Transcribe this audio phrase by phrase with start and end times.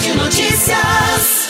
[0.00, 1.46] de Notícias.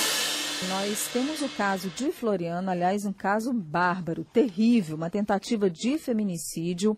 [0.69, 6.97] Nós temos o caso de Floriano, aliás, um caso bárbaro, terrível, uma tentativa de feminicídio.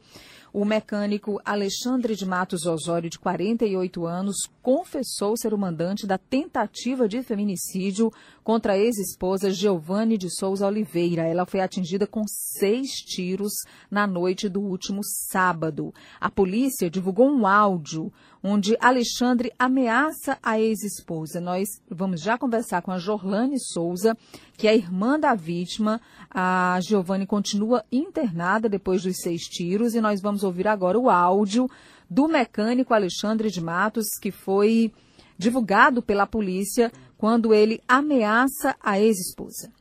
[0.52, 7.06] O mecânico Alexandre de Matos Osório, de 48 anos, confessou ser o mandante da tentativa
[7.06, 8.10] de feminicídio
[8.42, 11.26] contra a ex-esposa Giovanni de Souza Oliveira.
[11.26, 13.52] Ela foi atingida com seis tiros
[13.90, 15.92] na noite do último sábado.
[16.18, 18.10] A polícia divulgou um áudio
[18.42, 21.40] onde Alexandre ameaça a ex-esposa.
[21.40, 24.16] Nós vamos já conversar com a Jorlane Souza,
[24.56, 26.00] que é irmã da vítima.
[26.30, 31.68] A Giovanni continua internada depois dos seis tiros e nós vamos ouvir agora o áudio
[32.08, 34.92] do mecânico Alexandre de Matos, que foi
[35.36, 39.72] divulgado pela polícia quando ele ameaça a ex-esposa.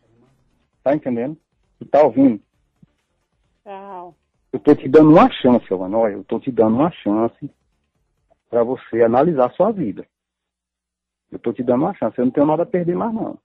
[0.83, 1.37] Tá entendendo?
[1.79, 2.41] Tu tá ouvindo?
[3.63, 4.15] Tchau.
[4.51, 5.65] Eu tô te dando uma chance.
[5.71, 7.49] Olha, eu tô te dando uma chance
[8.49, 10.05] para você analisar sua vida.
[11.31, 12.17] Eu tô te dando uma chance.
[12.17, 13.37] Eu não tenho nada a perder mais, não.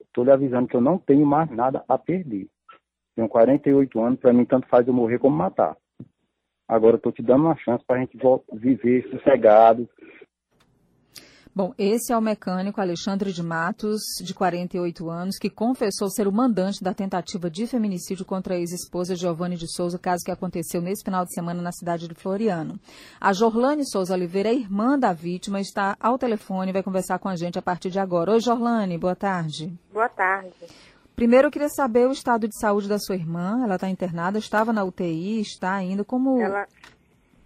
[0.00, 2.48] Estou lhe avisando que eu não tenho mais nada a perder.
[3.14, 5.76] Tenho 48 anos, para mim tanto faz eu morrer como matar.
[6.66, 8.18] Agora eu estou te dando uma chance para a gente
[8.52, 9.88] viver sossegado,
[11.56, 16.32] Bom, esse é o mecânico Alexandre de Matos, de 48 anos, que confessou ser o
[16.32, 21.04] mandante da tentativa de feminicídio contra a ex-esposa Giovanni de Souza, caso que aconteceu nesse
[21.04, 22.76] final de semana na cidade de Floriano.
[23.20, 27.36] A Jorlane Souza Oliveira irmã da vítima, está ao telefone e vai conversar com a
[27.36, 28.32] gente a partir de agora.
[28.32, 29.72] Oi, Jorlane, boa tarde.
[29.92, 30.52] Boa tarde.
[31.14, 33.62] Primeiro, eu queria saber o estado de saúde da sua irmã.
[33.62, 36.02] Ela está internada, estava na UTI, está ainda.
[36.02, 36.40] Como.
[36.40, 36.66] Ela,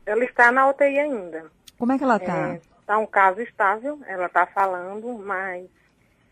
[0.07, 1.45] ela está na UTI ainda.
[1.79, 2.55] Como é que ela está?
[2.55, 5.69] É, Está um caso estável, ela está falando, mas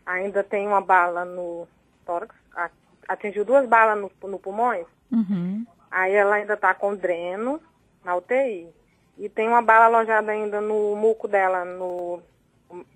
[0.03, 1.67] ainda tem uma bala no
[2.03, 2.33] tórax,
[3.07, 4.87] atingiu duas balas no, no pulmões.
[5.11, 5.63] Uhum.
[5.91, 7.61] Aí ela ainda está com dreno
[8.03, 8.67] na UTI.
[9.19, 12.23] E tem uma bala alojada ainda no muco dela, no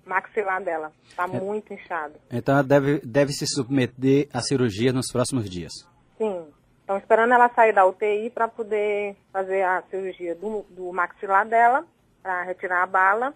[0.04, 0.90] maxilar dela.
[1.08, 1.28] Está é.
[1.28, 2.14] muito inchado.
[2.32, 5.88] Então ela deve, deve se submeter à cirurgia nos próximos dias.
[6.18, 6.48] Sim.
[6.80, 11.86] Estão esperando ela sair da UTI para poder fazer a cirurgia do, do maxilar dela,
[12.20, 13.32] para retirar a bala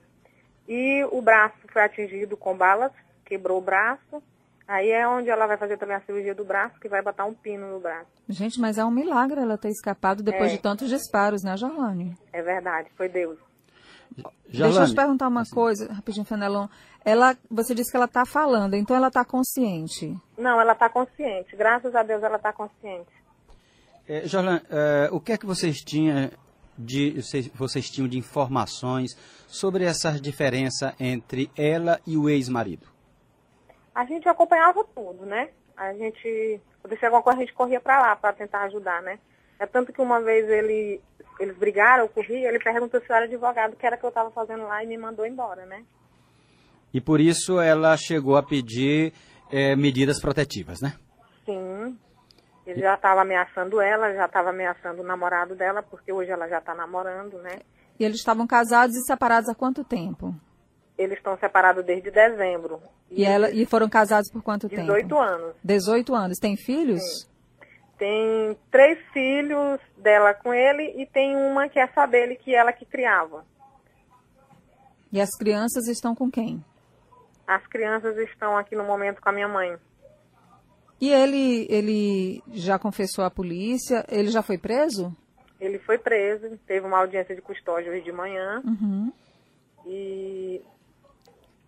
[0.69, 2.93] e o braço foi atingido com balas,
[3.25, 4.23] quebrou o braço.
[4.69, 7.33] Aí é onde ela vai fazer também a cirurgia do braço, que vai botar um
[7.33, 8.11] pino no braço.
[8.29, 10.57] Gente, mas é um milagre ela ter escapado depois é.
[10.57, 12.17] de tantos disparos, né, Jorlane?
[12.33, 13.39] É verdade, foi Deus.
[14.17, 15.55] Jorlane, Deixa eu te perguntar uma assim.
[15.55, 16.67] coisa, rapidinho, Fenelon.
[17.05, 20.17] Ela, você disse que ela está falando, então ela está consciente?
[20.37, 21.55] Não, ela está consciente.
[21.55, 23.11] Graças a Deus ela está consciente.
[24.09, 26.29] É, Jorlane, é, o que é que vocês tinham
[26.79, 27.15] de
[27.55, 29.17] vocês tinham de informações
[29.47, 32.87] sobre essa diferença entre ela e o ex-marido?
[33.95, 35.49] A gente acompanhava tudo, né?
[35.77, 39.19] A gente, quando chegou alguma coisa, a gente corria para lá para tentar ajudar, né?
[39.59, 41.01] É tanto que uma vez ele,
[41.41, 44.11] eles brigaram, eu corri, ele perguntou se eu era advogado, o que era que eu
[44.11, 45.83] estava fazendo lá e me mandou embora, né?
[46.93, 49.13] E por isso ela chegou a pedir
[49.51, 50.95] é, medidas protetivas, né?
[52.67, 56.59] Ele já estava ameaçando ela, já estava ameaçando o namorado dela, porque hoje ela já
[56.59, 57.61] está namorando, né?
[57.99, 60.35] E eles estavam casados e separados há quanto tempo?
[60.99, 62.83] Eles estão separados desde dezembro.
[63.11, 65.09] E, e, ela, e foram casados por quanto 18 tempo?
[65.09, 65.57] 18 anos.
[65.63, 66.39] 18 anos.
[66.39, 67.03] Tem filhos?
[67.03, 67.37] Sim.
[67.99, 72.73] Tem três filhos dela com ele e tem uma que é só dele, que ela
[72.73, 73.45] que criava.
[75.11, 76.63] E as crianças estão com quem?
[77.47, 79.77] As crianças estão aqui no momento com a minha mãe.
[81.01, 84.05] E ele, ele já confessou à polícia?
[84.09, 85.15] Ele já foi preso?
[85.61, 88.63] Ele foi preso, teve uma audiência de custódia hoje de manhã.
[88.65, 89.13] Uhum.
[89.87, 90.61] E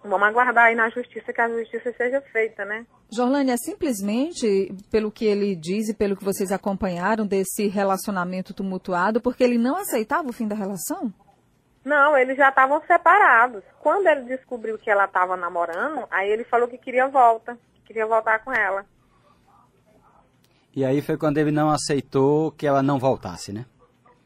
[0.03, 2.87] vamos aguardar aí na justiça que a justiça seja feita, né?
[3.11, 9.21] Jorlane, é simplesmente pelo que ele diz e pelo que vocês acompanharam desse relacionamento tumultuado,
[9.21, 11.13] porque ele não aceitava o fim da relação?
[11.85, 13.63] Não, eles já estavam separados.
[13.81, 18.07] Quando ele descobriu que ela estava namorando, aí ele falou que queria volta, que queria
[18.07, 18.85] voltar com ela.
[20.75, 23.67] E aí foi quando ele não aceitou que ela não voltasse, né?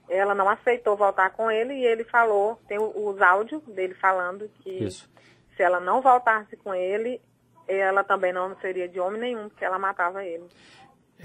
[0.08, 4.84] Ela não aceitou voltar com ele e ele falou, tem os áudios dele falando que
[4.84, 5.08] Isso.
[5.56, 7.20] se ela não voltasse com ele,
[7.66, 10.44] ela também não seria de homem nenhum, porque ela matava ele.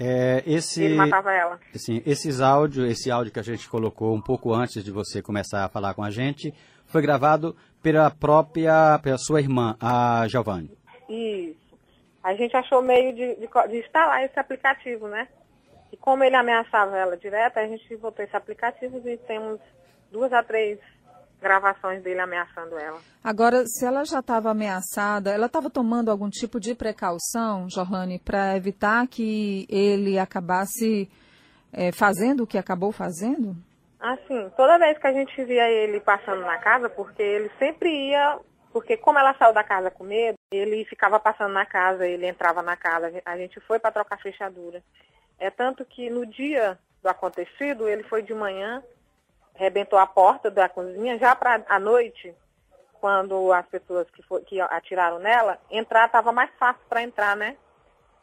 [0.00, 1.60] É, esse, ele matava ela.
[1.74, 5.64] Assim, esses áudios, esse áudio que a gente colocou um pouco antes de você começar
[5.64, 6.54] a falar com a gente,
[6.86, 10.70] foi gravado pela própria, pela sua irmã, a Giovanni.
[11.10, 11.57] Isso
[12.28, 15.26] a gente achou meio de, de, de, instalar esse aplicativo, né?
[15.90, 19.58] E como ele ameaçava ela direto, a gente botou esse aplicativo e temos
[20.12, 20.78] duas a três
[21.40, 22.98] gravações dele ameaçando ela.
[23.24, 28.54] Agora, se ela já estava ameaçada, ela estava tomando algum tipo de precaução, Jorlane, para
[28.56, 31.10] evitar que ele acabasse
[31.72, 33.56] é, fazendo o que acabou fazendo?
[33.98, 38.38] Assim, toda vez que a gente via ele passando na casa, porque ele sempre ia
[38.70, 42.62] porque como ela saiu da casa com medo, ele ficava passando na casa, ele entrava
[42.62, 44.82] na casa, a gente foi para trocar fechadura.
[45.38, 48.82] É tanto que no dia do acontecido, ele foi de manhã,
[49.54, 52.34] arrebentou a porta da cozinha, já para a noite,
[53.00, 57.56] quando as pessoas que, for, que atiraram nela, entrar estava mais fácil para entrar, né?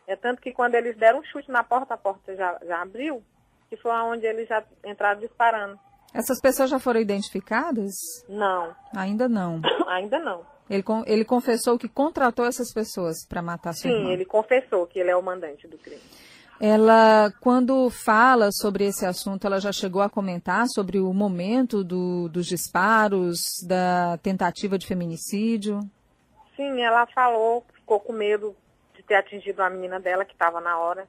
[0.07, 3.23] É tanto que quando eles deram um chute na porta, a porta já, já abriu,
[3.69, 5.79] que foi onde eles já entraram disparando.
[6.13, 7.93] Essas pessoas já foram identificadas?
[8.27, 8.75] Não.
[8.95, 9.61] Ainda não.
[9.87, 10.54] Ainda não.
[10.69, 14.11] Ele, ele confessou que contratou essas pessoas para matar sua Sim, irmã.
[14.11, 16.01] ele confessou que ele é o mandante do crime.
[16.59, 22.29] Ela, quando fala sobre esse assunto, ela já chegou a comentar sobre o momento do,
[22.29, 25.79] dos disparos, da tentativa de feminicídio?
[26.55, 28.55] Sim, ela falou, ficou com medo
[28.95, 31.05] de ter atingido a menina dela, que estava na hora.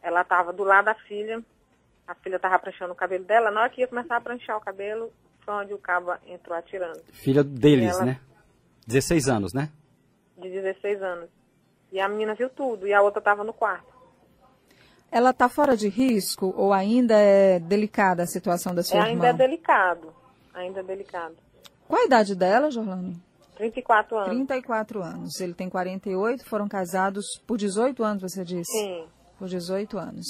[0.00, 1.42] Ela estava do lado da filha,
[2.06, 3.50] a filha estava pranchando o cabelo dela.
[3.50, 7.00] Na hora que ia começar a pranchar o cabelo, foi onde o cabo entrou atirando.
[7.12, 8.20] Filha deles, ela, né?
[8.86, 9.70] 16 anos, né?
[10.38, 11.28] De 16 anos.
[11.92, 13.94] E a menina viu tudo, e a outra estava no quarto.
[15.10, 19.10] Ela está fora de risco ou ainda é delicada a situação da sua é, irmã?
[19.12, 20.12] Ainda é delicado,
[20.52, 21.36] ainda é delicado.
[21.86, 23.16] Qual a idade dela, Jorlane?
[23.56, 24.28] 34 anos.
[24.28, 25.40] 34 anos.
[25.40, 28.70] Ele tem 48, foram casados por 18 anos, você disse?
[28.70, 29.06] Sim.
[29.38, 30.26] Por 18 anos.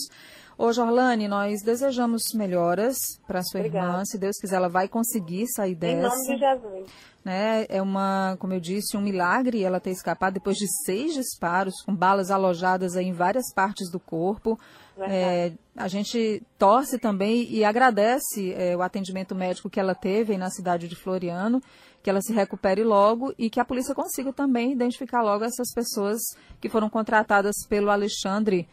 [0.59, 3.89] Ô, Jorlane, nós desejamos melhoras para sua Obrigada.
[3.89, 4.05] irmã.
[4.07, 5.99] Se Deus quiser, ela vai conseguir sair dessa.
[5.99, 6.91] Em nome de Jesus.
[7.23, 7.67] Né?
[7.69, 11.95] É uma, como eu disse, um milagre ela ter escapado depois de seis disparos, com
[11.95, 14.59] balas alojadas em várias partes do corpo.
[14.99, 20.49] É, a gente torce também e agradece é, o atendimento médico que ela teve na
[20.49, 21.61] cidade de Floriano,
[22.03, 26.19] que ela se recupere logo e que a polícia consiga também identificar logo essas pessoas
[26.61, 28.67] que foram contratadas pelo Alexandre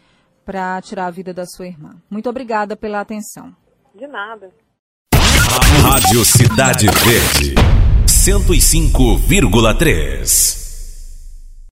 [0.45, 1.95] para tirar a vida da sua irmã.
[2.09, 3.55] Muito obrigada pela atenção.
[3.95, 4.49] De nada.
[5.83, 7.53] Rádio Cidade Verde,
[8.07, 10.62] 105,3.